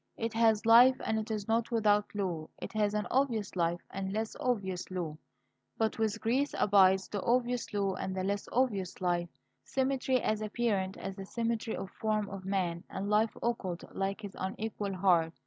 It 0.17 0.33
has 0.33 0.65
life 0.65 0.95
and 1.05 1.19
it 1.19 1.29
is 1.29 1.47
not 1.47 1.69
without 1.69 2.15
law; 2.15 2.47
it 2.57 2.73
has 2.73 2.95
an 2.95 3.05
obvious 3.11 3.55
life, 3.55 3.81
and 3.91 4.09
a 4.09 4.11
less 4.11 4.35
obvious 4.39 4.89
law. 4.89 5.15
But 5.77 5.99
with 5.99 6.19
Greece 6.19 6.55
abides 6.57 7.07
the 7.07 7.21
obvious 7.21 7.71
law 7.71 7.93
and 7.93 8.15
the 8.17 8.23
less 8.23 8.49
obvious 8.51 8.99
life: 8.99 9.29
symmetry 9.63 10.19
as 10.19 10.41
apparent 10.41 10.97
as 10.97 11.17
the 11.17 11.25
symmetry 11.27 11.75
of 11.75 11.85
the 11.89 11.93
form 12.01 12.31
of 12.31 12.45
man, 12.45 12.83
and 12.89 13.11
life 13.11 13.37
occult 13.43 13.83
like 13.93 14.21
his 14.21 14.35
unequal 14.39 14.95
heart. 14.95 15.33